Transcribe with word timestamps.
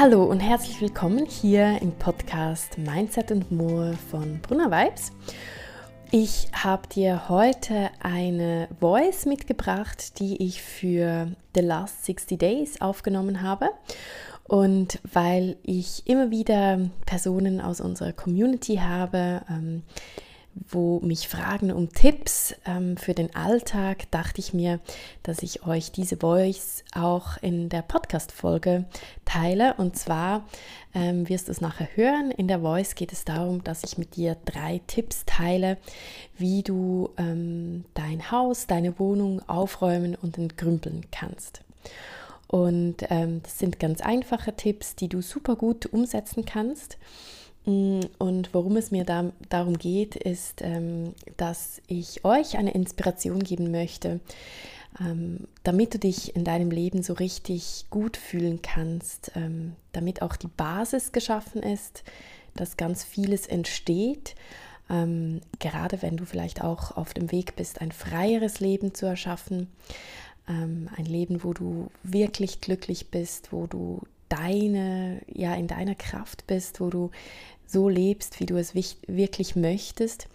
Hallo 0.00 0.24
und 0.24 0.40
herzlich 0.40 0.80
willkommen 0.80 1.26
hier 1.26 1.76
im 1.82 1.92
Podcast 1.92 2.78
Mindset 2.78 3.32
und 3.32 3.52
More 3.52 3.92
von 4.10 4.40
Brunner 4.40 4.70
Vibes. 4.70 5.12
Ich 6.10 6.48
habe 6.54 6.88
dir 6.88 7.28
heute 7.28 7.90
eine 8.00 8.68
Voice 8.80 9.26
mitgebracht, 9.26 10.18
die 10.18 10.42
ich 10.42 10.62
für 10.62 11.32
The 11.54 11.60
Last 11.60 12.06
60 12.06 12.38
Days 12.38 12.80
aufgenommen 12.80 13.42
habe. 13.42 13.68
Und 14.44 15.00
weil 15.12 15.58
ich 15.64 16.06
immer 16.06 16.30
wieder 16.30 16.80
Personen 17.04 17.60
aus 17.60 17.82
unserer 17.82 18.14
Community 18.14 18.76
habe, 18.76 19.42
ähm, 19.50 19.82
wo 20.54 21.00
mich 21.00 21.28
fragen 21.28 21.72
um 21.72 21.92
Tipps 21.92 22.54
ähm, 22.66 22.96
für 22.96 23.14
den 23.14 23.34
Alltag, 23.34 24.10
dachte 24.10 24.40
ich 24.40 24.52
mir, 24.52 24.80
dass 25.22 25.42
ich 25.42 25.66
euch 25.66 25.92
diese 25.92 26.16
Voice 26.16 26.84
auch 26.94 27.36
in 27.40 27.68
der 27.68 27.82
Podcast-Folge 27.82 28.84
teile. 29.24 29.74
Und 29.74 29.96
zwar 29.96 30.44
ähm, 30.94 31.28
wirst 31.28 31.48
du 31.48 31.52
es 31.52 31.60
nachher 31.60 31.88
hören. 31.94 32.30
In 32.30 32.48
der 32.48 32.60
Voice 32.60 32.94
geht 32.94 33.12
es 33.12 33.24
darum, 33.24 33.62
dass 33.64 33.84
ich 33.84 33.96
mit 33.98 34.16
dir 34.16 34.36
drei 34.44 34.80
Tipps 34.86 35.24
teile, 35.24 35.78
wie 36.36 36.62
du 36.62 37.10
ähm, 37.16 37.84
dein 37.94 38.30
Haus, 38.30 38.66
deine 38.66 38.98
Wohnung 38.98 39.46
aufräumen 39.48 40.14
und 40.14 40.36
entrümpeln 40.36 41.06
kannst. 41.12 41.62
Und 42.48 42.96
ähm, 43.10 43.42
das 43.44 43.60
sind 43.60 43.78
ganz 43.78 44.00
einfache 44.00 44.54
Tipps, 44.54 44.96
die 44.96 45.08
du 45.08 45.22
super 45.22 45.54
gut 45.54 45.86
umsetzen 45.86 46.44
kannst. 46.44 46.98
Mm, 47.66 48.00
und 48.18 48.54
worum 48.54 48.76
es 48.76 48.90
mir 48.90 49.04
da, 49.04 49.32
darum 49.48 49.78
geht, 49.78 50.16
ist, 50.16 50.62
ähm, 50.62 51.14
dass 51.36 51.80
ich 51.86 52.24
euch 52.24 52.56
eine 52.56 52.72
Inspiration 52.72 53.40
geben 53.40 53.70
möchte, 53.70 54.20
ähm, 55.00 55.46
damit 55.62 55.94
du 55.94 55.98
dich 55.98 56.34
in 56.34 56.44
deinem 56.44 56.70
Leben 56.70 57.02
so 57.02 57.12
richtig 57.12 57.86
gut 57.90 58.16
fühlen 58.16 58.62
kannst, 58.62 59.32
ähm, 59.34 59.74
damit 59.92 60.22
auch 60.22 60.36
die 60.36 60.48
Basis 60.48 61.12
geschaffen 61.12 61.62
ist, 61.62 62.02
dass 62.54 62.76
ganz 62.76 63.04
vieles 63.04 63.46
entsteht. 63.46 64.34
Gerade 65.60 66.02
wenn 66.02 66.16
du 66.16 66.24
vielleicht 66.24 66.64
auch 66.64 66.96
auf 66.96 67.14
dem 67.14 67.30
Weg 67.30 67.54
bist, 67.54 67.80
ein 67.80 67.92
freieres 67.92 68.58
Leben 68.58 68.92
zu 68.92 69.06
erschaffen, 69.06 69.68
ein 70.46 71.04
Leben, 71.04 71.44
wo 71.44 71.52
du 71.52 71.92
wirklich 72.02 72.60
glücklich 72.60 73.08
bist, 73.08 73.52
wo 73.52 73.68
du 73.68 74.02
deine, 74.30 75.20
ja, 75.32 75.54
in 75.54 75.66
deiner 75.66 75.94
Kraft 75.94 76.46
bist, 76.46 76.80
wo 76.80 76.88
du 76.88 77.10
so 77.70 77.88
lebst, 77.88 78.40
wie 78.40 78.46
du 78.46 78.56
es 78.56 78.74
wirklich 78.74 79.56
möchtest, 79.56 80.28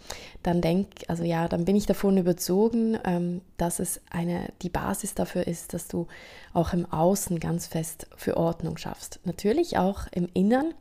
dann 0.43 0.61
denk, 0.61 0.87
also 1.07 1.23
ja, 1.23 1.47
dann 1.47 1.65
bin 1.65 1.75
ich 1.75 1.85
davon 1.85 2.17
überzogen, 2.17 2.97
ähm, 3.03 3.41
dass 3.57 3.79
es 3.79 4.01
eine, 4.09 4.49
die 4.61 4.69
Basis 4.69 5.15
dafür 5.15 5.47
ist, 5.47 5.73
dass 5.73 5.87
du 5.87 6.07
auch 6.53 6.73
im 6.73 6.85
Außen 6.91 7.39
ganz 7.39 7.67
fest 7.67 8.07
für 8.15 8.37
Ordnung 8.37 8.77
schaffst. 8.77 9.19
Natürlich 9.25 9.77
auch 9.77 10.07
im 10.11 10.29
Innern, 10.33 10.73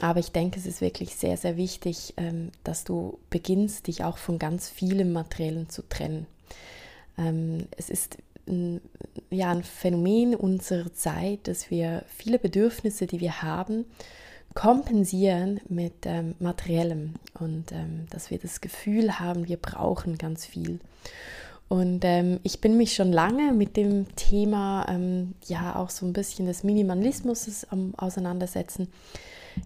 aber 0.00 0.20
ich 0.20 0.32
denke, 0.32 0.58
es 0.58 0.66
ist 0.66 0.80
wirklich 0.80 1.16
sehr, 1.16 1.36
sehr 1.36 1.56
wichtig, 1.56 2.14
ähm, 2.16 2.52
dass 2.64 2.84
du 2.84 3.18
beginnst, 3.30 3.86
dich 3.86 4.04
auch 4.04 4.18
von 4.18 4.38
ganz 4.38 4.68
vielen 4.68 5.12
Materiellen 5.12 5.68
zu 5.68 5.82
trennen. 5.88 6.26
Ähm, 7.18 7.66
es 7.76 7.90
ist 7.90 8.18
ein, 8.46 8.80
ja, 9.30 9.50
ein 9.50 9.64
Phänomen 9.64 10.34
unserer 10.34 10.92
Zeit, 10.92 11.48
dass 11.48 11.70
wir 11.70 12.04
viele 12.08 12.38
Bedürfnisse, 12.38 13.06
die 13.06 13.20
wir 13.20 13.42
haben, 13.42 13.86
kompensieren 14.56 15.60
mit 15.68 16.06
ähm, 16.06 16.34
materiellem 16.40 17.14
und 17.38 17.70
ähm, 17.72 18.06
dass 18.10 18.30
wir 18.30 18.38
das 18.38 18.60
Gefühl 18.60 19.20
haben, 19.20 19.46
wir 19.46 19.58
brauchen 19.58 20.18
ganz 20.18 20.46
viel. 20.46 20.80
Und 21.68 22.04
ähm, 22.04 22.40
ich 22.42 22.60
bin 22.60 22.76
mich 22.76 22.94
schon 22.94 23.12
lange 23.12 23.52
mit 23.52 23.76
dem 23.76 24.06
Thema, 24.16 24.86
ähm, 24.88 25.34
ja 25.46 25.76
auch 25.76 25.90
so 25.90 26.06
ein 26.06 26.12
bisschen 26.12 26.46
des 26.46 26.64
Minimalismus 26.64 27.66
Auseinandersetzen. 27.96 28.88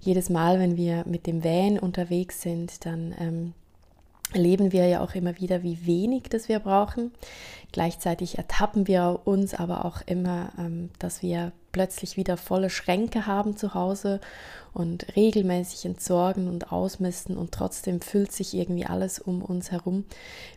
Jedes 0.01 0.29
Mal, 0.29 0.59
wenn 0.59 0.77
wir 0.77 1.05
mit 1.07 1.27
dem 1.27 1.45
Van 1.45 1.79
unterwegs 1.79 2.43
sind, 2.43 2.85
dann 2.85 3.15
ähm, 3.21 3.53
erleben 4.33 4.73
wir 4.73 4.87
ja 4.87 5.03
auch 5.03 5.15
immer 5.15 5.39
wieder, 5.39 5.63
wie 5.63 5.87
wenig 5.87 6.25
das 6.31 6.49
wir 6.49 6.59
brauchen. 6.59 7.13
Gleichzeitig 7.73 8.39
ertappen 8.39 8.89
wir 8.89 9.21
uns 9.25 9.55
aber 9.55 9.85
auch 9.85 10.01
immer, 10.07 10.51
ähm, 10.59 10.91
dass 10.99 11.23
wir 11.23 11.53
plötzlich 11.73 12.17
wieder 12.17 12.37
volle 12.37 12.71
Schränke 12.71 13.27
haben 13.27 13.57
zu 13.57 13.75
Hause 13.75 14.21
und 14.73 15.17
regelmäßig 15.17 15.85
entsorgen 15.85 16.49
und 16.49 16.73
ausmisten 16.73 17.37
und 17.37 17.53
trotzdem 17.53 18.01
füllt 18.01 18.33
sich 18.33 18.55
irgendwie 18.55 18.87
alles 18.87 19.19
um 19.19 19.43
uns 19.43 19.71
herum 19.71 20.05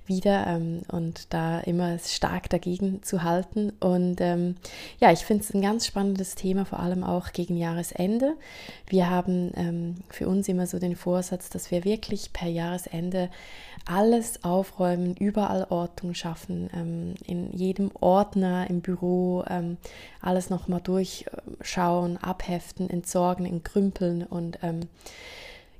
wieder 0.05 0.45
ähm, 0.47 0.81
und 0.91 1.33
da 1.33 1.59
immer 1.61 1.97
stark 1.99 2.49
dagegen 2.49 3.01
zu 3.03 3.23
halten. 3.23 3.71
Und 3.79 4.19
ähm, 4.19 4.55
ja, 4.99 5.11
ich 5.11 5.19
finde 5.19 5.43
es 5.43 5.53
ein 5.53 5.61
ganz 5.61 5.87
spannendes 5.87 6.35
Thema, 6.35 6.65
vor 6.65 6.79
allem 6.79 7.03
auch 7.03 7.31
gegen 7.31 7.57
Jahresende. 7.57 8.35
Wir 8.87 9.09
haben 9.09 9.51
ähm, 9.55 9.95
für 10.09 10.27
uns 10.27 10.47
immer 10.47 10.67
so 10.67 10.79
den 10.79 10.95
Vorsatz, 10.95 11.49
dass 11.49 11.71
wir 11.71 11.85
wirklich 11.85 12.33
per 12.33 12.49
Jahresende 12.49 13.29
alles 13.85 14.43
aufräumen, 14.43 15.15
überall 15.15 15.67
Ordnung 15.69 16.13
schaffen, 16.13 16.69
ähm, 16.73 17.15
in 17.25 17.51
jedem 17.51 17.91
Ordner 17.99 18.69
im 18.69 18.81
Büro 18.81 19.43
ähm, 19.49 19.77
alles 20.21 20.49
nochmal 20.49 20.81
durchschauen, 20.81 22.17
abheften, 22.17 22.89
entsorgen, 22.89 23.45
entkrümpeln 24.03 24.23
und 24.23 24.59
ähm, 24.61 24.81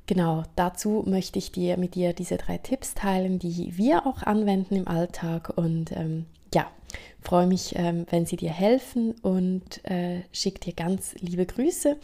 Genau, 0.06 0.44
dazu 0.58 1.06
möchte 1.08 1.40
ich 1.40 1.54
dir 1.54 1.78
mit 1.78 1.96
dir 1.96 2.12
diese 2.12 2.36
drei 2.36 2.58
Tipps 2.58 2.94
teilen, 2.94 3.40
die 3.40 3.78
wir 3.78 4.06
auch 4.06 4.22
anwenden 4.22 4.76
im 4.76 4.86
Alltag 4.86 5.54
und 5.56 5.94
ähm, 5.94 6.26
ja, 6.54 6.70
freue 7.22 7.48
mich, 7.48 7.74
ähm, 7.78 8.06
wenn 8.10 8.26
sie 8.26 8.36
dir 8.36 8.52
helfen 8.52 9.14
und 9.22 9.82
äh, 9.90 10.24
schicke 10.34 10.60
dir 10.60 10.74
ganz 10.74 11.16
liebe 11.22 11.46
Grüße. 11.46 11.96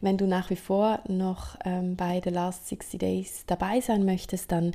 Wenn 0.00 0.18
du 0.18 0.26
nach 0.26 0.50
wie 0.50 0.56
vor 0.56 0.98
noch 1.06 1.56
ähm, 1.64 1.94
bei 1.94 2.20
The 2.24 2.30
Last 2.30 2.66
60 2.66 2.98
Days 2.98 3.44
dabei 3.46 3.80
sein 3.80 4.04
möchtest, 4.04 4.50
dann 4.50 4.72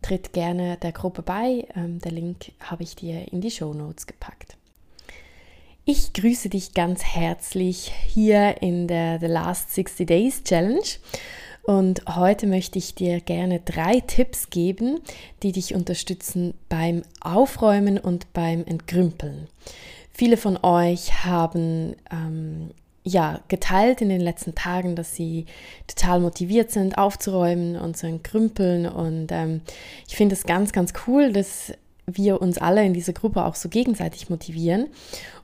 tritt 0.00 0.32
gerne 0.32 0.76
der 0.76 0.92
Gruppe 0.92 1.22
bei. 1.22 1.66
Ähm, 1.74 1.98
der 1.98 2.12
Link 2.12 2.52
habe 2.60 2.84
ich 2.84 2.94
dir 2.94 3.32
in 3.32 3.40
die 3.40 3.50
Show 3.50 3.74
Notes 3.74 4.06
gepackt. 4.06 4.56
Ich 5.84 6.12
grüße 6.12 6.48
dich 6.48 6.74
ganz 6.74 7.02
herzlich 7.02 7.90
hier 8.06 8.62
in 8.62 8.86
der 8.86 9.18
The 9.18 9.26
Last 9.26 9.74
60 9.74 10.06
Days 10.06 10.44
Challenge. 10.44 10.86
Und 11.64 12.02
heute 12.06 12.46
möchte 12.46 12.78
ich 12.78 12.94
dir 12.94 13.20
gerne 13.20 13.58
drei 13.58 13.98
Tipps 13.98 14.48
geben, 14.50 15.00
die 15.42 15.50
dich 15.50 15.74
unterstützen 15.74 16.54
beim 16.68 17.02
Aufräumen 17.20 17.98
und 17.98 18.32
beim 18.32 18.64
Entgrümpeln. 18.64 19.48
Viele 20.12 20.36
von 20.36 20.56
euch 20.62 21.24
haben 21.24 21.96
ähm, 22.12 22.70
ja, 23.02 23.40
geteilt 23.48 24.00
in 24.02 24.08
den 24.08 24.20
letzten 24.20 24.54
Tagen, 24.54 24.94
dass 24.94 25.16
sie 25.16 25.46
total 25.88 26.20
motiviert 26.20 26.70
sind, 26.70 26.96
aufzuräumen 26.96 27.74
und 27.74 27.96
zu 27.96 28.06
entrümpeln. 28.06 28.86
Und 28.86 29.32
ähm, 29.32 29.62
ich 30.06 30.14
finde 30.14 30.36
es 30.36 30.44
ganz, 30.44 30.70
ganz 30.70 30.92
cool, 31.08 31.32
dass 31.32 31.72
wir 32.06 32.40
uns 32.40 32.58
alle 32.58 32.84
in 32.84 32.94
dieser 32.94 33.12
Gruppe 33.12 33.44
auch 33.44 33.54
so 33.54 33.68
gegenseitig 33.68 34.28
motivieren. 34.30 34.88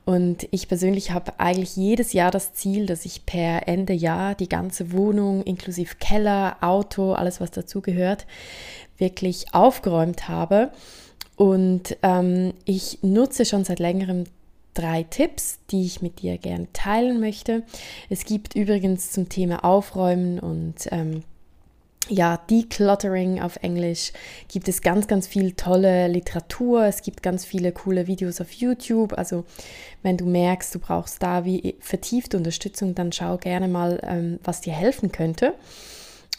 Und 0.09 0.49
ich 0.53 0.69
persönlich 0.69 1.11
habe 1.11 1.39
eigentlich 1.39 1.77
jedes 1.77 2.15
Jahr 2.15 2.31
das 2.31 2.55
Ziel, 2.55 2.87
dass 2.87 3.05
ich 3.05 3.27
per 3.27 3.69
Ende 3.69 3.93
Jahr 3.93 4.35
die 4.35 4.49
ganze 4.49 4.93
Wohnung 4.93 5.43
inklusive 5.43 5.97
Keller, 6.01 6.57
Auto, 6.63 7.13
alles 7.13 7.43
was 7.43 7.51
dazugehört, 7.51 8.25
wirklich 8.97 9.53
aufgeräumt 9.53 10.27
habe. 10.27 10.71
Und 11.37 11.99
ähm, 12.03 12.55
ich 12.65 13.01
nutze 13.03 13.45
schon 13.45 13.65
seit 13.65 13.81
längerem 13.81 14.25
drei 14.73 15.03
Tipps, 15.03 15.59
die 15.71 15.85
ich 15.85 16.01
mit 16.01 16.23
dir 16.23 16.39
gerne 16.39 16.69
teilen 16.73 17.21
möchte. 17.21 17.63
Es 18.09 18.25
gibt 18.25 18.57
übrigens 18.57 19.13
zum 19.13 19.29
Thema 19.29 19.63
Aufräumen 19.63 20.39
und 20.39 20.89
ähm, 20.91 21.23
ja, 22.09 22.39
Decluttering 22.51 23.41
auf 23.41 23.57
Englisch 23.63 24.13
gibt 24.49 24.69
es 24.69 24.83
ganz, 24.83 25.07
ganz 25.07 25.27
viel 25.27 25.53
tolle 25.53 26.09
Literatur. 26.09 26.85
Es 26.85 27.03
gibt 27.03 27.23
ganz 27.23 27.45
viele 27.45 27.73
coole 27.73 28.07
Videos 28.07 28.41
auf 28.41 28.53
YouTube. 28.53 29.17
Also 29.17 29.45
wenn 30.03 30.17
du 30.17 30.25
merkst, 30.25 30.75
du 30.75 30.79
brauchst 30.79 31.23
da 31.23 31.45
wie 31.45 31.77
vertiefte 31.81 32.37
Unterstützung, 32.37 32.95
dann 32.95 33.13
schau 33.13 33.37
gerne 33.37 33.69
mal, 33.69 34.01
ähm, 34.03 34.39
was 34.43 34.61
dir 34.61 34.73
helfen 34.73 35.13
könnte. 35.13 35.55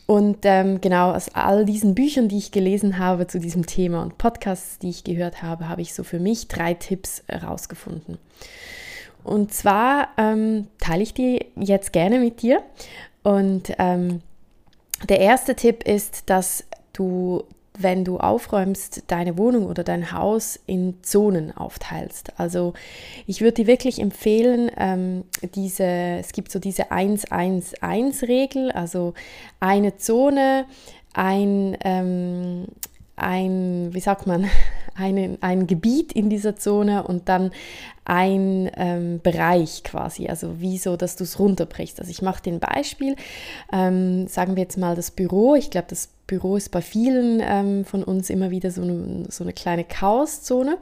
Und 0.06 0.40
ähm, 0.44 0.82
genau 0.82 1.12
aus 1.12 1.30
all 1.36 1.66
diesen 1.66 1.94
Büchern, 1.94 2.30
die 2.30 2.40
ich 2.40 2.52
gelesen 2.52 2.98
habe 2.98 3.28
zu 3.28 3.40
diesem 3.40 3.68
Thema 3.68 4.02
und 4.02 4.18
Podcasts, 4.18 4.80
die 4.80 4.90
ich 4.90 5.04
gehört 5.04 5.44
habe, 5.44 5.70
habe 5.70 5.84
ich 5.84 5.94
so 5.94 6.04
für 6.04 6.20
mich 6.20 6.48
drei 6.48 6.74
Tipps 6.74 7.24
herausgefunden. 7.28 8.18
Und 9.24 9.54
zwar 9.54 10.08
ähm, 10.18 10.66
teile 10.80 11.04
ich 11.04 11.14
die 11.14 11.46
jetzt 11.56 11.94
gerne 11.94 12.20
mit 12.20 12.42
dir. 12.42 12.64
Und 13.22 13.74
ähm, 13.78 14.22
der 15.08 15.20
erste 15.20 15.56
Tipp 15.56 15.84
ist, 15.84 16.30
dass 16.30 16.66
du 16.94 17.44
wenn 17.82 18.04
du 18.04 18.18
aufräumst, 18.18 19.04
deine 19.08 19.38
Wohnung 19.38 19.66
oder 19.66 19.86
dein 19.86 20.12
Haus 20.12 20.60
in 20.66 21.02
Zonen 21.02 21.56
aufteilst. 21.56 22.38
Also 22.38 22.74
ich 23.26 23.40
würde 23.40 23.64
dir 23.64 23.68
wirklich 23.68 24.00
empfehlen, 24.00 24.70
ähm, 24.78 25.24
diese, 25.56 25.86
es 25.86 26.34
gibt 26.34 26.52
so 26.52 26.60
diese 26.60 26.92
1-1-1-Regel, 26.92 28.72
also 28.74 29.14
eine 29.62 29.96
Zone, 29.96 30.66
ein, 31.14 31.78
ähm, 31.86 32.66
ein, 33.16 33.94
wie 33.94 34.02
sagt 34.02 34.28
man, 34.28 34.50
ein, 35.00 35.38
ein 35.42 35.68
Gebiet 35.68 36.12
in 36.12 36.30
dieser 36.30 36.56
Zone 36.56 37.04
und 37.04 37.30
dann 37.30 37.52
ein 38.06 38.70
ähm, 38.76 39.20
Bereich 39.22 39.84
quasi, 39.84 40.28
also 40.28 40.60
wie 40.60 40.78
so, 40.78 40.98
dass 40.98 41.16
du 41.16 41.24
es 41.24 41.40
runterbrichst. 41.40 42.00
Also 42.00 42.12
ich 42.12 42.22
mache 42.22 42.42
dir 42.44 42.54
ein 42.54 42.60
Beispiel, 42.60 43.16
ähm, 43.72 44.28
sagen 44.28 44.56
wir 44.56 44.64
jetzt 44.64 44.78
mal 44.78 44.96
das 44.96 45.12
Büro. 45.12 45.56
Ich 45.56 45.70
glaube, 45.70 45.88
das 45.90 46.10
Büro 46.30 46.56
ist 46.56 46.70
bei 46.70 46.82
vielen 46.82 47.42
ähm, 47.44 47.86
von 47.86 48.04
uns 48.04 48.30
immer 48.30 48.52
wieder 48.52 48.70
so 48.70 48.84
eine, 48.84 49.26
so 49.30 49.44
eine 49.44 49.52
kleine 49.52 49.84
Chaoszone, 49.84 50.78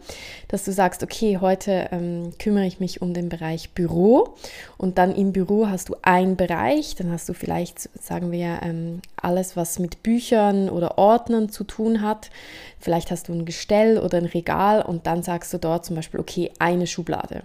dass 0.50 0.66
du 0.66 0.74
sagst, 0.74 1.04
okay, 1.04 1.38
heute 1.40 1.88
ähm, 1.92 2.34
kümmere 2.38 2.66
ich 2.66 2.82
mich 2.82 3.02
um 3.02 3.14
den 3.14 3.30
Bereich 3.30 3.72
Büro 3.72 4.36
und 4.78 4.98
dann 4.98 5.16
im 5.16 5.32
Büro 5.32 5.68
hast 5.68 5.88
du 5.88 5.96
einen 6.02 6.36
Bereich, 6.36 6.96
dann 6.96 7.12
hast 7.12 7.30
du 7.30 7.34
vielleicht, 7.34 7.90
sagen 7.98 8.34
wir, 8.34 8.60
ähm, 8.62 9.02
alles, 9.16 9.56
was 9.56 9.80
mit 9.80 10.04
Büchern 10.04 10.70
oder 10.70 10.98
Ordnern 10.98 11.48
zu 11.48 11.64
tun 11.64 12.02
hat. 12.02 12.30
Vielleicht 12.78 13.10
hast 13.10 13.30
du 13.30 13.34
ein 13.34 13.46
Gestell 13.46 14.00
oder 14.00 14.18
ein 14.18 14.26
Regal 14.26 14.82
und 14.82 15.08
dann 15.08 15.24
sagst 15.24 15.54
du 15.54 15.58
dort 15.60 15.86
zum 15.86 15.96
Beispiel, 15.96 16.20
okay, 16.20 16.52
eine 16.60 16.88
Schublade. 16.88 17.44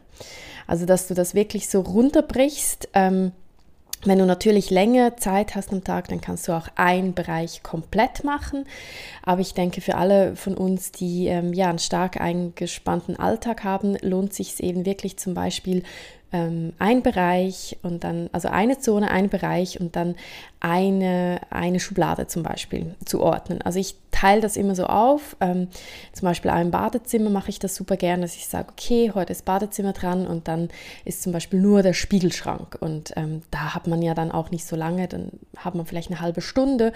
Also, 0.66 0.86
dass 0.86 1.06
du 1.06 1.14
das 1.14 1.34
wirklich 1.34 1.68
so 1.68 1.80
runterbrichst 1.80 2.88
ähm, 2.94 3.30
wenn 4.04 4.18
du 4.18 4.26
natürlich 4.26 4.70
länger 4.70 5.16
Zeit 5.16 5.54
hast 5.54 5.72
am 5.72 5.84
Tag, 5.84 6.08
dann 6.08 6.20
kannst 6.20 6.48
du 6.48 6.52
auch 6.52 6.68
einen 6.74 7.14
Bereich 7.14 7.62
komplett 7.62 8.24
machen. 8.24 8.64
Aber 9.22 9.40
ich 9.40 9.54
denke, 9.54 9.80
für 9.80 9.94
alle 9.94 10.34
von 10.34 10.56
uns, 10.56 10.90
die 10.92 11.28
ähm, 11.28 11.52
ja 11.52 11.68
einen 11.68 11.78
stark 11.78 12.20
eingespannten 12.20 13.16
Alltag 13.16 13.64
haben, 13.64 13.96
lohnt 14.00 14.34
sich 14.34 14.54
es 14.54 14.60
eben 14.60 14.84
wirklich 14.86 15.18
zum 15.18 15.34
Beispiel 15.34 15.82
ähm, 16.32 16.72
ein 16.78 17.02
Bereich 17.02 17.78
und 17.82 18.04
dann, 18.04 18.30
also 18.32 18.48
eine 18.48 18.78
Zone, 18.78 19.10
ein 19.10 19.28
Bereich 19.28 19.80
und 19.80 19.96
dann 19.96 20.16
eine, 20.60 21.40
eine 21.50 21.80
Schublade 21.80 22.26
zum 22.26 22.42
Beispiel 22.42 22.94
zu 23.04 23.20
ordnen. 23.20 23.60
Also 23.62 23.78
ich 23.78 23.96
teile 24.10 24.40
das 24.40 24.56
immer 24.56 24.74
so 24.74 24.86
auf. 24.86 25.36
Ähm, 25.40 25.68
zum 26.12 26.26
Beispiel 26.26 26.50
auch 26.50 26.60
im 26.60 26.70
Badezimmer 26.70 27.30
mache 27.30 27.50
ich 27.50 27.58
das 27.58 27.74
super 27.74 27.96
gern, 27.96 28.22
dass 28.22 28.36
ich 28.36 28.46
sage, 28.46 28.68
okay, 28.70 29.12
heute 29.14 29.32
ist 29.32 29.44
Badezimmer 29.44 29.92
dran 29.92 30.26
und 30.26 30.48
dann 30.48 30.68
ist 31.04 31.22
zum 31.22 31.32
Beispiel 31.32 31.60
nur 31.60 31.82
der 31.82 31.92
Spiegelschrank. 31.92 32.78
Und 32.80 33.12
ähm, 33.16 33.42
da 33.50 33.74
hat 33.74 33.86
man 33.86 34.00
ja 34.00 34.14
dann 34.14 34.32
auch 34.32 34.50
nicht 34.50 34.66
so 34.66 34.76
lange, 34.76 35.08
dann 35.08 35.30
hat 35.56 35.74
man 35.74 35.86
vielleicht 35.86 36.10
eine 36.10 36.20
halbe 36.20 36.40
Stunde 36.40 36.92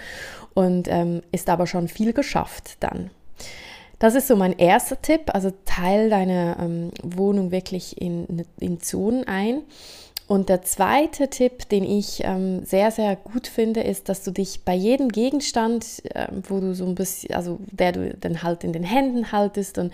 und 0.53 0.87
ähm, 0.89 1.21
ist 1.31 1.49
aber 1.49 1.67
schon 1.67 1.87
viel 1.87 2.13
geschafft 2.13 2.77
dann. 2.79 3.11
Das 3.99 4.13
ist 4.13 4.27
so 4.27 4.35
mein 4.35 4.57
erster 4.57 5.01
Tipp. 5.01 5.33
Also 5.33 5.51
teile 5.65 6.09
deine 6.09 6.57
ähm, 6.59 6.91
Wohnung 7.03 7.51
wirklich 7.51 7.99
in, 8.01 8.45
in 8.59 8.79
Zonen 8.79 9.27
ein. 9.27 9.63
Und 10.27 10.49
der 10.49 10.61
zweite 10.61 11.29
Tipp, 11.29 11.69
den 11.69 11.85
ich 11.85 12.21
ähm, 12.25 12.65
sehr, 12.65 12.91
sehr 12.91 13.15
gut 13.15 13.47
finde, 13.47 13.79
ist, 13.79 14.09
dass 14.09 14.25
du 14.25 14.31
dich 14.31 14.65
bei 14.65 14.75
jedem 14.75 15.07
Gegenstand, 15.07 16.03
äh, 16.13 16.27
wo 16.49 16.59
du 16.59 16.75
so 16.75 16.85
ein 16.85 16.95
bisschen, 16.95 17.33
also 17.33 17.59
der 17.71 17.93
du 17.93 18.13
dann 18.13 18.43
halt 18.43 18.65
in 18.65 18.73
den 18.73 18.83
Händen 18.83 19.31
haltest 19.31 19.77
und 19.77 19.93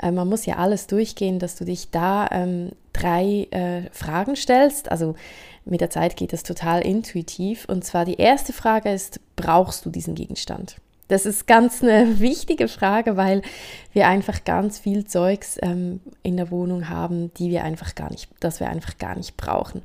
äh, 0.00 0.12
man 0.12 0.28
muss 0.28 0.46
ja 0.46 0.56
alles 0.58 0.86
durchgehen, 0.86 1.40
dass 1.40 1.56
du 1.56 1.64
dich 1.64 1.90
da 1.90 2.28
ähm, 2.30 2.70
drei 2.92 3.48
äh, 3.50 3.82
Fragen 3.90 4.36
stellst. 4.36 4.88
Also 4.88 5.16
mit 5.64 5.80
der 5.80 5.90
Zeit 5.90 6.16
geht 6.16 6.32
das 6.32 6.44
total 6.44 6.82
intuitiv. 6.82 7.64
Und 7.68 7.84
zwar 7.84 8.04
die 8.04 8.18
erste 8.18 8.52
Frage 8.52 8.92
ist, 8.92 9.18
brauchst 9.34 9.84
du 9.84 9.90
diesen 9.90 10.14
Gegenstand? 10.14 10.76
Das 11.12 11.26
ist 11.26 11.46
ganz 11.46 11.82
eine 11.82 12.20
wichtige 12.20 12.68
Frage, 12.68 13.18
weil 13.18 13.42
wir 13.92 14.08
einfach 14.08 14.44
ganz 14.44 14.78
viel 14.78 15.04
Zeugs 15.04 15.58
ähm, 15.60 16.00
in 16.22 16.38
der 16.38 16.50
Wohnung 16.50 16.88
haben, 16.88 17.34
die 17.34 17.50
wir 17.50 17.64
einfach 17.64 17.94
gar 17.94 18.10
nicht, 18.10 18.30
das 18.40 18.60
wir 18.60 18.70
einfach 18.70 18.96
gar 18.96 19.14
nicht 19.14 19.36
brauchen. 19.36 19.82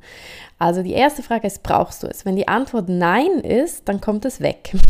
Also 0.57 0.83
die 0.83 0.93
erste 0.93 1.23
Frage 1.23 1.45
ist, 1.45 1.63
brauchst 1.63 2.03
du 2.03 2.07
es? 2.07 2.23
Wenn 2.23 2.37
die 2.37 2.47
Antwort 2.47 2.87
Nein 2.87 3.41
ist, 3.41 3.89
dann 3.89 3.99
kommt 3.99 4.23
es 4.23 4.39
weg. 4.39 4.71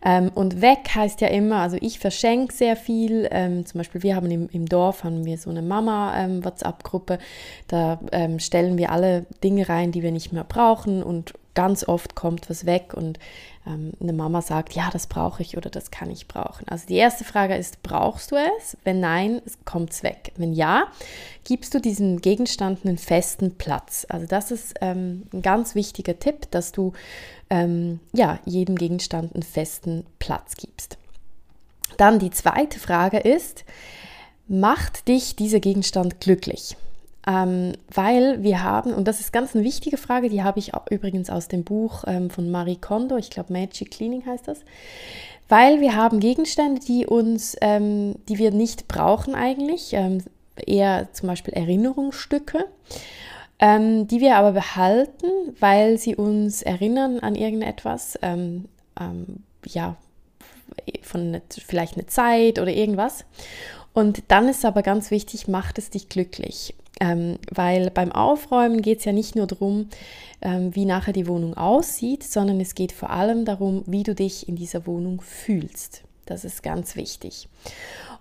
Ähm, 0.00 0.30
und 0.32 0.62
weg 0.62 0.90
heißt 0.94 1.20
ja 1.22 1.26
immer, 1.26 1.56
also 1.56 1.76
ich 1.80 1.98
verschenke 1.98 2.54
sehr 2.54 2.76
viel. 2.76 3.28
Ähm, 3.32 3.66
zum 3.66 3.78
Beispiel, 3.78 4.04
wir 4.04 4.14
haben 4.14 4.30
im, 4.30 4.48
im 4.52 4.66
Dorf 4.66 5.02
haben 5.02 5.24
wir 5.24 5.36
so 5.38 5.50
eine 5.50 5.60
Mama-WhatsApp-Gruppe. 5.60 7.14
Ähm, 7.14 7.20
da 7.66 8.00
ähm, 8.12 8.38
stellen 8.38 8.78
wir 8.78 8.92
alle 8.92 9.26
Dinge 9.42 9.68
rein, 9.68 9.90
die 9.90 10.04
wir 10.04 10.12
nicht 10.12 10.32
mehr 10.32 10.44
brauchen 10.44 11.02
und 11.02 11.34
ganz 11.58 11.88
oft 11.88 12.14
kommt 12.14 12.48
was 12.48 12.66
weg 12.66 12.94
und 12.94 13.18
ähm, 13.66 13.90
eine 14.00 14.12
Mama 14.12 14.42
sagt, 14.42 14.74
ja, 14.74 14.90
das 14.92 15.08
brauche 15.08 15.42
ich 15.42 15.56
oder 15.56 15.70
das 15.70 15.90
kann 15.90 16.08
ich 16.08 16.28
brauchen. 16.28 16.68
Also 16.68 16.86
die 16.86 16.94
erste 16.94 17.24
Frage 17.24 17.56
ist, 17.56 17.82
brauchst 17.82 18.30
du 18.30 18.36
es? 18.36 18.76
Wenn 18.84 19.00
nein, 19.00 19.42
kommt 19.64 19.90
es 19.90 20.04
weg. 20.04 20.30
Wenn 20.36 20.52
ja, 20.52 20.86
gibst 21.42 21.74
du 21.74 21.80
diesem 21.80 22.20
Gegenstand 22.20 22.86
einen 22.86 22.96
festen 22.96 23.56
Platz. 23.56 24.06
Also 24.08 24.28
das 24.28 24.52
ist 24.52 24.74
ähm, 24.80 25.24
ein 25.32 25.42
ganz 25.42 25.74
wichtiger 25.74 26.16
Tipp, 26.16 26.48
dass 26.52 26.70
du 26.70 26.92
ähm, 27.50 27.98
ja, 28.12 28.38
jedem 28.44 28.76
Gegenstand 28.76 29.34
einen 29.34 29.42
festen 29.42 30.06
Platz 30.20 30.54
gibst. 30.54 30.96
Dann 31.96 32.20
die 32.20 32.30
zweite 32.30 32.78
Frage 32.78 33.18
ist, 33.18 33.64
macht 34.46 35.08
dich 35.08 35.34
dieser 35.34 35.58
Gegenstand 35.58 36.20
glücklich? 36.20 36.76
Ähm, 37.26 37.72
weil 37.92 38.42
wir 38.42 38.62
haben, 38.62 38.94
und 38.94 39.06
das 39.06 39.20
ist 39.20 39.32
ganz 39.32 39.54
eine 39.54 39.64
wichtige 39.64 39.96
Frage, 39.96 40.28
die 40.28 40.42
habe 40.42 40.58
ich 40.58 40.72
übrigens 40.90 41.30
aus 41.30 41.48
dem 41.48 41.64
Buch 41.64 42.04
ähm, 42.06 42.30
von 42.30 42.50
Marie 42.50 42.76
Kondo, 42.76 43.16
ich 43.16 43.30
glaube 43.30 43.52
Magic 43.52 43.90
Cleaning 43.90 44.24
heißt 44.24 44.48
das, 44.48 44.60
weil 45.48 45.80
wir 45.80 45.96
haben 45.96 46.20
Gegenstände, 46.20 46.80
die 46.80 47.06
uns, 47.06 47.56
ähm, 47.60 48.14
die 48.28 48.38
wir 48.38 48.50
nicht 48.50 48.88
brauchen 48.88 49.34
eigentlich, 49.34 49.92
ähm, 49.92 50.22
eher 50.66 51.12
zum 51.12 51.28
Beispiel 51.28 51.54
Erinnerungsstücke, 51.54 52.64
ähm, 53.58 54.06
die 54.06 54.20
wir 54.20 54.36
aber 54.36 54.52
behalten, 54.52 55.26
weil 55.58 55.98
sie 55.98 56.16
uns 56.16 56.62
erinnern 56.62 57.20
an 57.20 57.34
irgendetwas, 57.34 58.18
ähm, 58.22 58.66
ja, 59.66 59.96
von 61.02 61.20
eine, 61.20 61.42
vielleicht 61.50 61.94
eine 61.94 62.06
Zeit 62.06 62.58
oder 62.58 62.70
irgendwas. 62.70 63.24
Und 63.98 64.22
dann 64.28 64.48
ist 64.48 64.64
aber 64.64 64.82
ganz 64.82 65.10
wichtig, 65.10 65.48
macht 65.48 65.76
es 65.76 65.90
dich 65.90 66.08
glücklich. 66.08 66.76
Ähm, 67.00 67.40
weil 67.50 67.90
beim 67.90 68.12
Aufräumen 68.12 68.80
geht 68.80 69.00
es 69.00 69.04
ja 69.04 69.10
nicht 69.10 69.34
nur 69.34 69.48
darum, 69.48 69.88
ähm, 70.40 70.72
wie 70.76 70.84
nachher 70.84 71.12
die 71.12 71.26
Wohnung 71.26 71.56
aussieht, 71.56 72.22
sondern 72.22 72.60
es 72.60 72.76
geht 72.76 72.92
vor 72.92 73.10
allem 73.10 73.44
darum, 73.44 73.82
wie 73.86 74.04
du 74.04 74.14
dich 74.14 74.48
in 74.48 74.54
dieser 74.54 74.86
Wohnung 74.86 75.20
fühlst. 75.20 76.02
Das 76.26 76.44
ist 76.44 76.62
ganz 76.62 76.94
wichtig. 76.94 77.48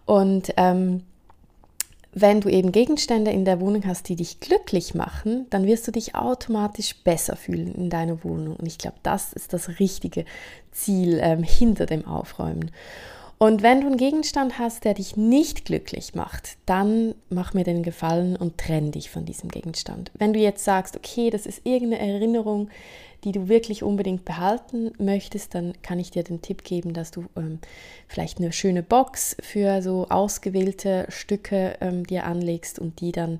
Und 0.08 0.52
ähm, 0.58 1.04
wenn 2.12 2.42
du 2.42 2.50
eben 2.50 2.72
Gegenstände 2.72 3.30
in 3.30 3.46
der 3.46 3.60
Wohnung 3.60 3.86
hast, 3.86 4.10
die 4.10 4.16
dich 4.16 4.40
glücklich 4.40 4.96
machen, 4.96 5.46
dann 5.52 5.68
wirst 5.68 5.88
du 5.88 5.92
dich 5.92 6.16
automatisch 6.16 6.96
besser 7.04 7.36
fühlen 7.36 7.76
in 7.76 7.92
deiner 7.92 8.24
Wohnung. 8.24 8.56
Und 8.56 8.66
ich 8.66 8.80
glaube, 8.80 8.98
das 9.04 9.32
ist 9.32 9.54
das 9.54 9.78
richtige 9.80 10.26
Ziel 10.72 11.20
ähm, 11.22 11.44
hinter 11.44 11.86
dem 11.86 12.08
Aufräumen. 12.08 12.72
Und 13.40 13.62
wenn 13.62 13.82
du 13.82 13.88
einen 13.88 13.98
Gegenstand 13.98 14.58
hast, 14.58 14.84
der 14.84 14.96
dich 14.96 15.16
nicht 15.16 15.66
glücklich 15.66 16.16
macht, 16.16 16.58
dann 16.66 17.14
mach 17.30 17.54
mir 17.54 17.64
den 17.64 17.84
Gefallen 17.84 18.36
und 18.36 18.58
trenn 18.58 18.92
dich 18.92 19.12
von 19.12 19.26
diesem 19.26 19.50
Gegenstand. 19.50 20.12
Wenn 20.18 20.34
du 20.34 20.40
jetzt 20.40 20.64
sagst, 20.64 20.98
okay, 20.98 21.30
das 21.30 21.46
ist 21.46 21.62
irgendeine 21.64 22.14
Erinnerung, 22.14 22.70
die 23.24 23.32
du 23.32 23.48
wirklich 23.48 23.84
unbedingt 23.84 24.26
behalten 24.26 24.92
möchtest, 24.98 25.54
dann 25.54 25.74
kann 25.84 26.00
ich 26.00 26.10
dir 26.10 26.24
den 26.24 26.42
Tipp 26.42 26.64
geben, 26.64 26.94
dass 26.94 27.12
du 27.12 27.26
ähm, 27.36 27.60
vielleicht 28.08 28.40
eine 28.40 28.52
schöne 28.52 28.82
Box 28.82 29.38
für 29.40 29.84
so 29.84 30.08
ausgewählte 30.10 31.06
Stücke 31.10 31.78
ähm, 31.80 32.08
dir 32.08 32.26
anlegst 32.26 32.80
und 32.80 33.02
die 33.02 33.12
dann 33.12 33.40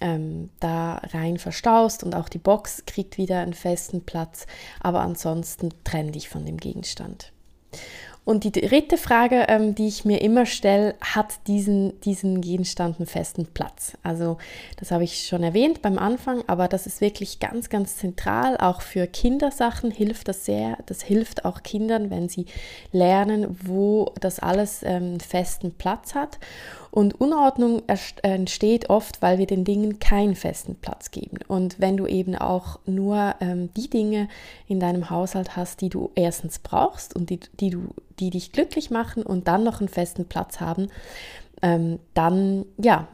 ähm, 0.00 0.48
da 0.60 0.94
rein 1.12 1.38
verstaust 1.38 2.04
und 2.04 2.14
auch 2.14 2.30
die 2.30 2.38
Box 2.38 2.84
kriegt 2.86 3.18
wieder 3.18 3.40
einen 3.40 3.54
festen 3.54 4.02
Platz. 4.02 4.46
Aber 4.80 5.00
ansonsten 5.00 5.70
trenn 5.84 6.12
dich 6.12 6.28
von 6.30 6.46
dem 6.46 6.56
Gegenstand. 6.56 7.32
Und 8.24 8.44
die 8.44 8.52
dritte 8.52 8.96
Frage, 8.96 9.46
ähm, 9.48 9.74
die 9.74 9.88
ich 9.88 10.04
mir 10.04 10.20
immer 10.20 10.46
stelle, 10.46 10.94
hat 11.00 11.46
diesen, 11.46 11.98
diesen 12.02 12.40
Gegenstand 12.40 12.98
einen 12.98 13.06
festen 13.06 13.46
Platz? 13.46 13.96
Also 14.02 14.38
das 14.78 14.90
habe 14.90 15.04
ich 15.04 15.26
schon 15.26 15.42
erwähnt 15.42 15.82
beim 15.82 15.98
Anfang, 15.98 16.44
aber 16.46 16.68
das 16.68 16.86
ist 16.86 17.00
wirklich 17.00 17.40
ganz, 17.40 17.70
ganz 17.70 17.96
zentral. 17.96 18.56
Auch 18.58 18.82
für 18.82 19.06
Kindersachen 19.06 19.90
hilft 19.90 20.28
das 20.28 20.44
sehr. 20.44 20.78
Das 20.86 21.02
hilft 21.02 21.44
auch 21.44 21.62
Kindern, 21.62 22.10
wenn 22.10 22.28
sie 22.28 22.46
lernen, 22.92 23.58
wo 23.64 24.12
das 24.20 24.38
alles 24.38 24.82
ähm, 24.84 25.18
festen 25.18 25.72
Platz 25.72 26.14
hat. 26.14 26.38
Und 26.90 27.20
Unordnung 27.20 27.82
entsteht 28.22 28.90
oft, 28.90 29.22
weil 29.22 29.38
wir 29.38 29.46
den 29.46 29.64
Dingen 29.64 30.00
keinen 30.00 30.34
festen 30.34 30.74
Platz 30.74 31.12
geben. 31.12 31.38
Und 31.46 31.78
wenn 31.78 31.96
du 31.96 32.06
eben 32.06 32.34
auch 32.34 32.80
nur 32.84 33.36
ähm, 33.40 33.72
die 33.74 33.88
Dinge 33.88 34.28
in 34.66 34.80
deinem 34.80 35.08
Haushalt 35.08 35.56
hast, 35.56 35.80
die 35.82 35.88
du 35.88 36.10
erstens 36.16 36.58
brauchst 36.58 37.14
und 37.14 37.30
die, 37.30 37.40
die, 37.60 37.70
du, 37.70 37.88
die 38.18 38.30
dich 38.30 38.50
glücklich 38.50 38.90
machen 38.90 39.22
und 39.22 39.46
dann 39.46 39.62
noch 39.62 39.80
einen 39.80 39.88
festen 39.88 40.24
Platz 40.24 40.60
haben, 40.60 40.88
ähm, 41.62 42.00
dann, 42.14 42.64
ja, 42.76 43.06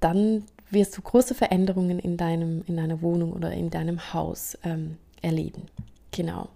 dann 0.00 0.44
wirst 0.70 0.96
du 0.96 1.02
große 1.02 1.34
Veränderungen 1.34 2.00
in, 2.00 2.16
deinem, 2.16 2.64
in 2.66 2.76
deiner 2.76 3.02
Wohnung 3.02 3.32
oder 3.34 3.52
in 3.52 3.70
deinem 3.70 4.12
Haus 4.12 4.58
ähm, 4.64 4.96
erleben. 5.20 5.62
Genau. 6.10 6.48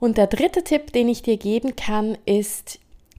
Und 0.00 0.16
der 0.16 0.26
dritte 0.26 0.64
Tipp, 0.64 0.92
den 0.92 1.08
ich 1.08 1.22
dir 1.22 1.36
geben 1.36 1.76
kann, 1.76 2.16
ist, 2.24 2.78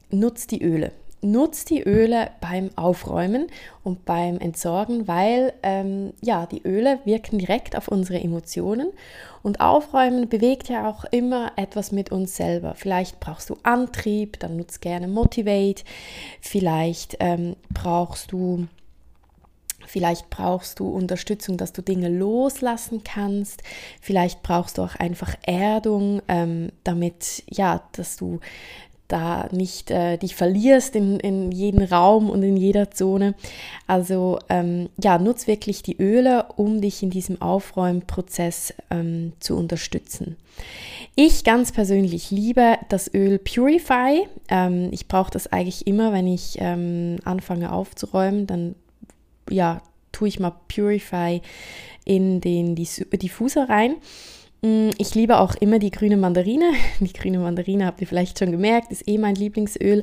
nutz 0.10 0.48
die 0.48 0.64
Öle 0.64 0.92
nutz 1.26 1.66
die 1.66 1.82
Öle 1.84 2.30
beim 2.42 2.70
Aufräumen 2.76 3.48
und 3.84 4.06
beim 4.06 4.40
Entsorgen, 4.40 5.08
weil 5.08 5.54
ähm, 5.64 6.14
ja, 6.22 6.46
die 6.46 6.62
Öle 6.64 7.00
wirken 7.06 7.40
direkt 7.40 7.76
auf 7.76 7.88
unsere 7.88 8.20
Emotionen 8.20 8.92
und 9.44 9.60
Aufräumen 9.60 10.28
bewegt 10.28 10.70
ja 10.70 10.90
auch 10.90 11.06
immer 11.06 11.52
etwas 11.56 11.92
mit 11.92 12.12
uns 12.12 12.36
selber. 12.36 12.74
Vielleicht 12.76 13.20
brauchst 13.20 13.50
du 13.50 13.58
Antrieb, 13.64 14.40
dann 14.40 14.58
nutz 14.58 14.80
gerne 14.80 15.08
Motivate. 15.08 15.84
Vielleicht 16.42 17.18
ähm, 17.20 17.56
brauchst 17.72 18.32
du 18.32 18.68
Vielleicht 19.88 20.32
brauchst 20.32 20.80
du 20.80 20.90
Unterstützung, 20.90 21.58
dass 21.58 21.72
du 21.72 21.84
Dinge 21.84 22.10
loslassen 22.10 23.04
kannst. 23.04 23.62
Vielleicht 24.02 24.42
brauchst 24.42 24.78
du 24.78 24.82
auch 24.82 24.96
einfach 24.96 25.36
Erdung, 25.44 26.24
ähm, 26.28 26.72
damit, 26.84 27.44
ja, 27.50 27.84
dass 27.92 28.18
du 28.18 28.40
da 29.08 29.48
nicht 29.52 29.92
äh, 29.92 30.18
dich 30.18 30.36
verlierst 30.36 30.96
in, 30.96 31.20
in 31.20 31.52
jeden 31.52 31.84
Raum 31.84 32.30
und 32.30 32.44
in 32.44 32.58
jeder 32.58 32.92
Zone. 32.92 33.36
Also 33.88 34.40
ähm, 34.50 34.90
ja, 35.02 35.18
nutz 35.20 35.48
wirklich 35.48 35.84
die 35.84 35.98
Öle, 35.98 36.46
um 36.56 36.82
dich 36.82 37.04
in 37.04 37.10
diesem 37.10 37.42
Aufräumprozess 37.42 38.74
ähm, 38.90 39.34
zu 39.40 39.56
unterstützen. 39.56 40.38
Ich 41.16 41.44
ganz 41.44 41.72
persönlich 41.72 42.32
liebe 42.32 42.78
das 42.90 43.14
Öl 43.14 43.40
Purify. 43.40 44.28
Ähm, 44.50 44.90
ich 44.92 45.08
brauche 45.08 45.32
das 45.32 45.48
eigentlich 45.48 45.88
immer, 45.88 46.12
wenn 46.12 46.28
ich 46.28 46.58
ähm, 46.60 47.18
anfange 47.24 47.72
aufzuräumen. 47.72 48.48
Dann 48.48 48.76
ja, 49.50 49.82
tue 50.12 50.28
ich 50.28 50.40
mal 50.40 50.54
Purify 50.68 51.42
in 52.06 52.42
den 52.42 52.76
Diffuser 52.76 53.70
rein. 53.70 53.96
Mm, 54.66 54.90
ich 54.98 55.14
liebe 55.14 55.38
auch 55.40 55.54
immer 55.54 55.78
die 55.78 55.92
grüne 55.92 56.18
Mandarine. 56.18 56.72
Die 57.00 57.14
grüne 57.14 57.38
Mandarine 57.38 57.86
habt 57.86 58.02
ihr 58.02 58.08
vielleicht 58.08 58.40
schon 58.40 58.52
gemerkt, 58.52 58.92
ist 58.92 59.08
eh 59.08 59.20
mein 59.20 59.36
Lieblingsöl. 59.36 60.02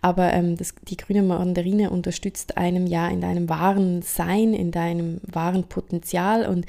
Aber 0.00 0.32
ähm, 0.32 0.56
das, 0.56 0.74
die 0.88 0.96
grüne 0.96 1.22
Mandarine 1.22 1.90
unterstützt 1.90 2.56
einem 2.56 2.86
ja 2.86 3.06
in 3.08 3.20
deinem 3.20 3.48
wahren 3.50 4.00
Sein, 4.00 4.54
in 4.54 4.70
deinem 4.70 5.20
wahren 5.26 5.64
Potenzial. 5.64 6.46
Und 6.46 6.64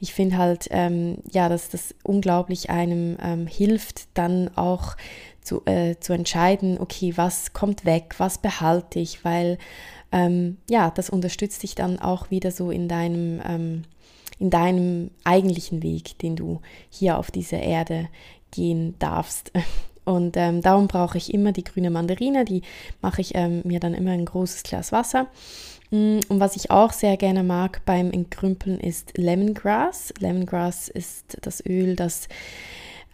ich 0.00 0.12
finde 0.12 0.36
halt, 0.36 0.68
ähm, 0.70 1.18
ja, 1.32 1.48
dass 1.48 1.70
das 1.70 1.94
unglaublich 2.02 2.68
einem 2.68 3.16
ähm, 3.22 3.46
hilft, 3.46 4.08
dann 4.14 4.50
auch 4.56 4.96
zu, 5.40 5.62
äh, 5.64 5.96
zu 5.98 6.12
entscheiden, 6.12 6.78
okay, 6.78 7.14
was 7.16 7.54
kommt 7.54 7.86
weg, 7.86 8.16
was 8.18 8.38
behalte 8.38 9.00
ich, 9.00 9.24
weil 9.24 9.56
ähm, 10.12 10.58
ja, 10.68 10.90
das 10.90 11.08
unterstützt 11.08 11.62
dich 11.62 11.74
dann 11.74 11.98
auch 11.98 12.30
wieder 12.30 12.50
so 12.50 12.70
in 12.70 12.86
deinem, 12.86 13.40
ähm, 13.48 13.82
in 14.38 14.50
deinem 14.50 15.10
eigentlichen 15.24 15.82
Weg, 15.82 16.18
den 16.18 16.36
du 16.36 16.60
hier 16.90 17.18
auf 17.18 17.30
dieser 17.30 17.60
Erde 17.60 18.08
gehen 18.50 18.94
darfst. 18.98 19.52
Und 20.04 20.36
ähm, 20.36 20.62
darum 20.62 20.88
brauche 20.88 21.16
ich 21.16 21.32
immer 21.32 21.52
die 21.52 21.62
grüne 21.62 21.90
Mandarine, 21.90 22.44
die 22.44 22.62
mache 23.00 23.20
ich 23.20 23.36
ähm, 23.36 23.62
mir 23.64 23.78
dann 23.78 23.94
immer 23.94 24.10
ein 24.10 24.24
großes 24.24 24.64
Glas 24.64 24.90
Wasser. 24.90 25.28
Mm, 25.92 26.18
und 26.28 26.40
was 26.40 26.56
ich 26.56 26.72
auch 26.72 26.92
sehr 26.92 27.16
gerne 27.16 27.44
mag 27.44 27.82
beim 27.84 28.10
Entkrümpeln 28.10 28.80
ist 28.80 29.16
Lemongrass. 29.16 30.12
Lemongrass 30.18 30.88
ist 30.88 31.38
das 31.42 31.64
Öl, 31.64 31.94
das 31.94 32.26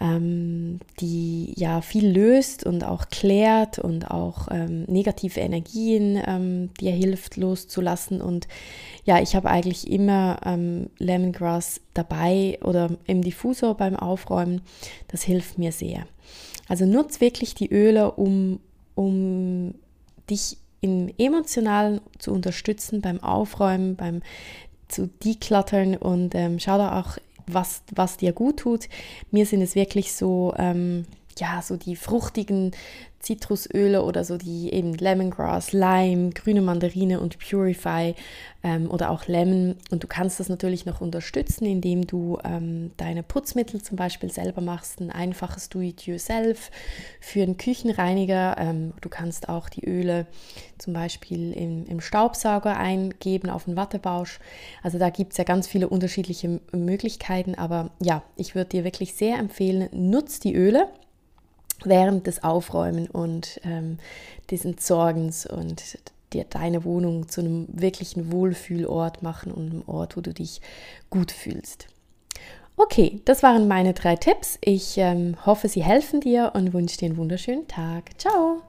ähm, 0.01 0.79
die 1.01 1.55
ja 1.57 1.81
viel 1.81 2.09
löst 2.09 2.65
und 2.65 2.85
auch 2.85 3.09
klärt 3.09 3.79
und 3.79 4.11
auch 4.11 4.49
ähm, 4.51 4.85
negative 4.85 5.41
Energien 5.41 6.21
ähm, 6.25 6.71
dir 6.81 6.93
hilft 6.93 7.37
loszulassen. 7.37 8.21
Und 8.21 8.47
ja, 9.05 9.21
ich 9.21 9.35
habe 9.35 9.51
eigentlich 9.51 9.91
immer 9.91 10.41
ähm, 10.45 10.91
Lemongrass 10.99 11.81
dabei 11.95 12.59
oder 12.63 12.91
im 13.07 13.23
Diffusor 13.23 13.77
beim 13.77 13.97
Aufräumen. 13.97 14.61
Das 15.09 15.23
hilft 15.23 15.59
mir 15.59 15.73
sehr. 15.73 16.07
Also 16.69 16.85
nutz 16.85 17.21
wirklich 17.21 17.55
die 17.55 17.71
Öle, 17.71 18.13
um, 18.13 18.61
um 18.95 19.75
dich 20.31 20.59
im 20.81 21.13
Emotionalen 21.19 22.01
zu 22.19 22.33
unterstützen 22.33 23.01
beim 23.01 23.21
Aufräumen, 23.21 23.97
beim 23.97 24.23
zu 24.87 25.09
decluttern 25.25 25.97
und 25.97 26.35
ähm, 26.35 26.59
schau 26.59 26.79
da 26.79 27.01
auch 27.01 27.19
was, 27.55 27.83
was 27.95 28.17
dir 28.17 28.33
gut 28.33 28.59
tut. 28.59 28.89
Mir 29.31 29.47
sind 29.47 29.63
es 29.63 29.75
wirklich 29.75 30.13
so, 30.13 30.55
ähm, 30.57 31.07
ja, 31.39 31.63
so 31.63 31.77
die 31.77 31.97
fruchtigen 31.97 32.73
Zitrusöle 33.21 34.05
oder 34.05 34.25
so 34.25 34.37
die 34.37 34.73
eben 34.73 34.95
Lemongrass, 34.95 35.73
Lime, 35.73 36.31
grüne 36.31 36.63
Mandarine 36.63 37.21
und 37.21 37.39
Purify 37.39 38.15
ähm, 38.63 38.89
oder 38.91 39.11
auch 39.11 39.27
Lemon. 39.27 39.77
Und 39.91 40.05
du 40.05 40.07
kannst 40.07 40.39
das 40.39 40.49
natürlich 40.49 40.87
noch 40.87 41.01
unterstützen, 41.01 41.65
indem 41.65 42.07
du 42.07 42.39
ähm, 42.45 42.93
deine 42.97 43.25
Putzmittel 43.25 43.83
zum 43.83 43.97
Beispiel 43.97 44.31
selber 44.31 44.61
machst, 44.61 45.01
ein 45.01 45.11
einfaches 45.11 45.69
Do-it-yourself 45.69 46.71
für 47.21 47.43
einen 47.43 47.57
Küchenreiniger. 47.57 48.57
Ähm, 48.57 48.95
du 49.01 49.09
kannst 49.09 49.49
auch 49.49 49.69
die 49.69 49.85
Öle 49.85 50.27
zum 50.79 50.93
Beispiel 50.93 51.53
im, 51.53 51.87
im 51.87 52.01
Staubsauger 52.01 52.77
eingeben 52.77 53.51
auf 53.51 53.67
einen 53.67 53.77
Wattebausch. 53.77 54.39
Also 54.83 54.99
da 54.99 55.11
gibt 55.11 55.33
es 55.33 55.39
ja 55.39 55.45
ganz 55.45 55.67
viele 55.67 55.89
unterschiedliche 55.89 56.61
Möglichkeiten. 56.71 57.57
Aber 57.57 57.91
ja, 58.01 58.23
ich 58.37 58.55
würde 58.55 58.71
dir 58.71 58.85
wirklich 58.85 59.15
sehr 59.15 59.39
empfehlen, 59.39 59.89
nutz 59.93 60.39
die 60.39 60.55
Öle 60.55 60.89
während 61.85 62.27
des 62.27 62.43
Aufräumen 62.43 63.09
und 63.09 63.61
ähm, 63.65 63.99
des 64.51 64.65
Entsorgens 64.65 65.47
und 65.47 65.99
dir 66.33 66.45
deine 66.45 66.85
Wohnung 66.85 67.29
zu 67.29 67.41
einem 67.41 67.67
wirklichen 67.71 68.33
Wohlfühlort 68.33 69.23
machen 69.23 69.53
und 69.53 69.71
einem 69.71 69.83
Ort, 69.87 70.17
wo 70.17 70.21
du 70.21 70.33
dich 70.33 70.61
gut 71.11 71.33
fühlst. 71.33 71.87
Okay, 72.77 73.21
das 73.25 73.43
waren 73.43 73.67
meine 73.67 73.93
drei 73.93 74.15
Tipps. 74.15 74.59
Ich 74.61 74.99
ähm, 74.99 75.37
hoffe, 75.45 75.69
sie 75.69 75.83
helfen 75.83 76.21
dir 76.21 76.53
und 76.55 76.73
wünsche 76.73 76.99
dir 76.99 77.07
einen 77.07 77.17
wunderschönen 77.17 77.67
Tag. 77.67 78.11
Ciao! 78.19 78.63